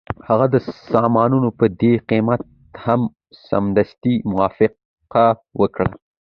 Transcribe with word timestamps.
هغه 0.27 0.45
د 0.53 0.55
سامانونو 0.91 1.49
په 1.59 1.65
دې 1.81 1.93
قیمت 2.09 2.41
هم 2.83 3.01
سمدستي 3.47 4.15
موافقه 4.31 5.25
وکړه 5.59 5.91